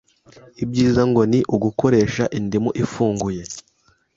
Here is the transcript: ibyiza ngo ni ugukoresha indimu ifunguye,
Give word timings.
ibyiza 0.63 1.01
ngo 1.09 1.21
ni 1.31 1.39
ugukoresha 1.55 2.23
indimu 2.37 2.71
ifunguye, 2.83 3.43